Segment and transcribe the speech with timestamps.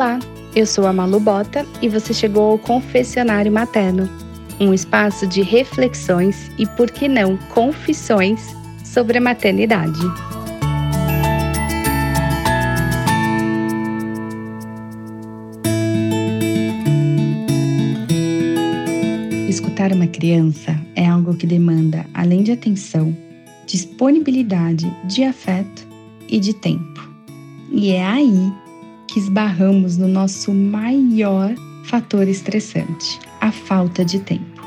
[0.00, 0.18] Olá,
[0.56, 4.08] eu sou a Malu Bota e você chegou ao Confessionário Materno,
[4.58, 8.40] um espaço de reflexões e, por que não, confissões
[8.82, 10.00] sobre a maternidade.
[19.50, 23.14] Escutar uma criança é algo que demanda, além de atenção,
[23.66, 25.86] disponibilidade de afeto
[26.26, 27.06] e de tempo.
[27.70, 28.50] E é aí
[29.10, 34.62] que esbarramos no nosso maior fator estressante, a falta de tempo.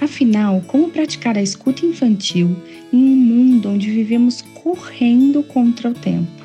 [0.00, 2.56] Afinal, como praticar a escuta infantil
[2.92, 6.44] em um mundo onde vivemos correndo contra o tempo?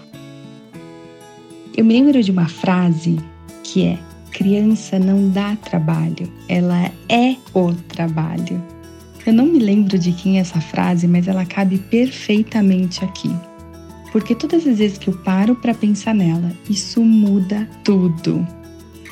[1.75, 3.17] Eu me lembro de uma frase
[3.63, 3.97] que é:
[4.29, 8.61] criança não dá trabalho, ela é o trabalho.
[9.25, 13.31] Eu não me lembro de quem é essa frase, mas ela cabe perfeitamente aqui
[14.15, 18.47] porque todas as vezes que eu paro para pensar nela, isso muda tudo.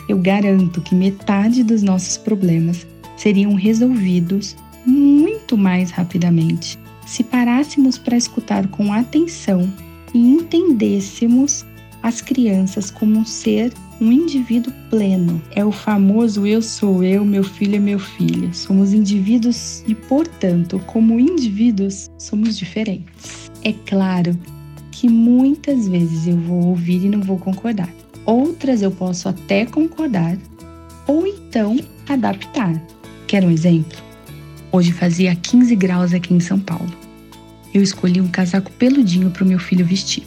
[0.07, 2.87] Eu garanto que metade dos nossos problemas
[3.17, 9.69] seriam resolvidos muito mais rapidamente se parássemos para escutar com atenção
[10.13, 11.65] e entendêssemos
[12.01, 15.41] as crianças como um ser, um indivíduo pleno.
[15.53, 18.53] É o famoso eu sou eu, meu filho é meu filho.
[18.53, 23.51] Somos indivíduos e, portanto, como indivíduos, somos diferentes.
[23.65, 24.37] É claro
[24.93, 27.89] que muitas vezes eu vou ouvir e não vou concordar.
[28.25, 30.37] Outras eu posso até concordar
[31.07, 31.77] ou então
[32.07, 32.79] adaptar.
[33.27, 33.97] Quer um exemplo?
[34.71, 36.93] Hoje fazia 15 graus aqui em São Paulo.
[37.73, 40.23] Eu escolhi um casaco peludinho para o meu filho vestir.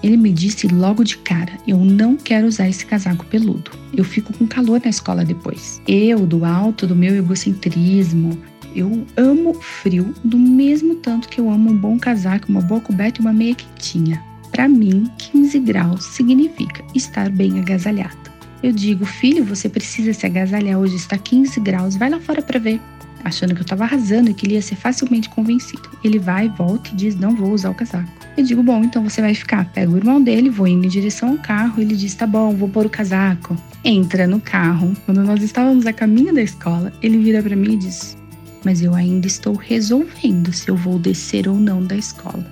[0.00, 3.72] Ele me disse logo de cara: Eu não quero usar esse casaco peludo.
[3.92, 5.82] Eu fico com calor na escola depois.
[5.88, 8.38] Eu, do alto do meu egocentrismo,
[8.74, 13.20] eu amo frio do mesmo tanto que eu amo um bom casaco, uma boa coberta
[13.20, 14.22] e uma meia quentinha.
[14.50, 18.16] Para mim, 15 graus significa estar bem agasalhado.
[18.62, 22.58] Eu digo, filho, você precisa se agasalhar hoje, está 15 graus, vai lá fora para
[22.58, 22.80] ver.
[23.24, 25.88] Achando que eu estava arrasando e que ele ia ser facilmente convencido.
[26.04, 28.10] Ele vai, volta e diz: Não vou usar o casaco.
[28.36, 29.64] Eu digo: Bom, então você vai ficar.
[29.72, 31.80] Pega o irmão dele, vou indo em direção ao carro.
[31.80, 33.56] Ele diz: Tá bom, vou pôr o casaco.
[33.84, 34.92] Entra no carro.
[35.04, 38.16] Quando nós estávamos a caminho da escola, ele vira para mim e diz:
[38.64, 42.46] mas eu ainda estou resolvendo se eu vou descer ou não da escola.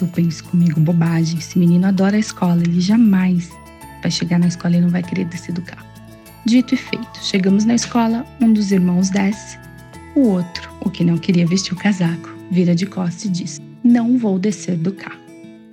[0.00, 3.50] Eu penso comigo, bobagem, esse menino adora a escola, ele jamais
[4.00, 5.86] vai chegar na escola e não vai querer descer do carro.
[6.46, 9.58] Dito e feito, chegamos na escola, um dos irmãos desce,
[10.16, 14.16] o outro, o que não queria vestir o casaco, vira de costas e diz: Não
[14.16, 15.20] vou descer do carro.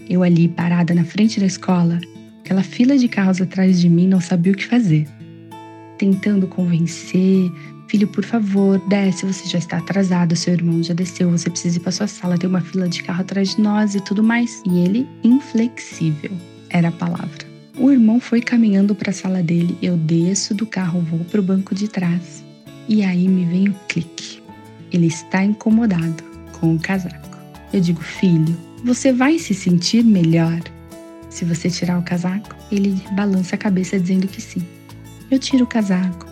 [0.10, 2.00] Eu ali parada na frente da escola,
[2.42, 5.08] aquela fila de carros atrás de mim não sabia o que fazer.
[5.98, 7.52] Tentando convencer,
[7.88, 11.80] Filho, por favor, desce, você já está atrasado, seu irmão já desceu, você precisa ir
[11.80, 14.62] para sua sala, tem uma fila de carro atrás de nós e tudo mais.
[14.66, 16.32] E ele, inflexível,
[16.70, 17.48] era a palavra.
[17.80, 21.44] O irmão foi caminhando para a sala dele, eu desço do carro, vou para o
[21.44, 22.44] banco de trás.
[22.90, 24.42] E aí me vem o clique.
[24.92, 26.24] Ele está incomodado
[26.60, 27.38] com o casaco.
[27.72, 30.60] Eu digo, filho, você vai se sentir melhor
[31.30, 32.56] se você tirar o casaco?
[32.72, 34.62] Ele balança a cabeça dizendo que sim.
[35.30, 36.27] Eu tiro o casaco,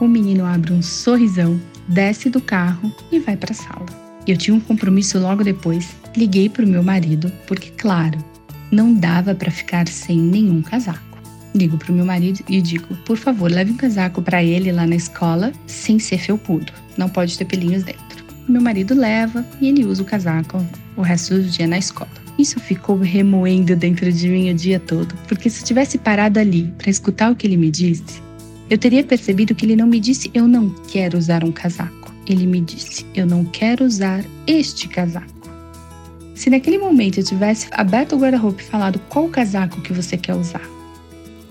[0.00, 3.86] o menino abre um sorrisão, desce do carro e vai para a sala.
[4.26, 8.18] Eu tinha um compromisso logo depois, liguei para o meu marido, porque, claro,
[8.70, 11.00] não dava para ficar sem nenhum casaco.
[11.54, 14.86] Ligo para o meu marido e digo: por favor, leve um casaco para ele lá
[14.86, 16.72] na escola, sem ser felpudo.
[16.98, 18.24] Não pode ter pelinhos dentro.
[18.48, 20.64] Meu marido leva e ele usa o casaco
[20.96, 22.10] o resto do dia na escola.
[22.38, 26.90] Isso ficou remoendo dentro de mim o dia todo, porque se tivesse parado ali para
[26.90, 28.20] escutar o que ele me disse,
[28.68, 32.12] eu teria percebido que ele não me disse eu não quero usar um casaco.
[32.26, 35.36] Ele me disse eu não quero usar este casaco.
[36.34, 40.34] Se naquele momento eu tivesse aberto o guarda-roupa e falado qual casaco que você quer
[40.34, 40.68] usar,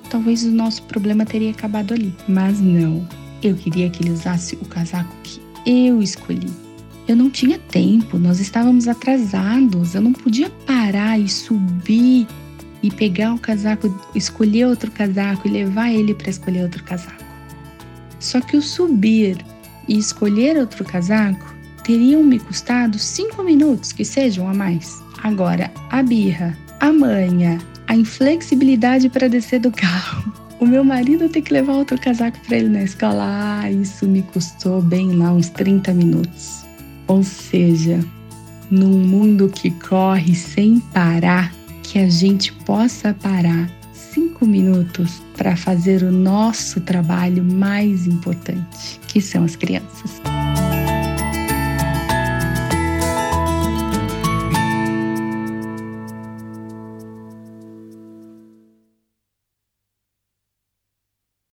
[0.10, 2.14] talvez o nosso problema teria acabado ali.
[2.28, 3.08] Mas não.
[3.42, 6.50] Eu queria que ele usasse o casaco que eu escolhi.
[7.08, 12.28] Eu não tinha tempo, nós estávamos atrasados, eu não podia parar e subir
[12.86, 17.26] e pegar o casaco, escolher outro casaco e levar ele para escolher outro casaco.
[18.20, 19.44] Só que o subir
[19.88, 25.02] e escolher outro casaco teriam me custado cinco minutos, que sejam a mais.
[25.24, 30.32] Agora, a birra, a manha, a inflexibilidade para descer do carro,
[30.62, 34.22] o meu marido ter que levar outro casaco para ele na escola, ah, isso me
[34.22, 36.64] custou bem lá uns 30 minutos.
[37.08, 38.00] Ou seja,
[38.70, 41.52] num mundo que corre sem parar,
[41.86, 49.22] que a gente possa parar cinco minutos para fazer o nosso trabalho mais importante, que
[49.22, 50.22] são as crianças.